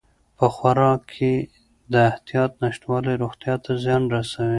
[0.37, 1.33] په خوراک کې
[1.93, 4.49] د احتیاط نشتوالی روغتیا ته زیان رسوي.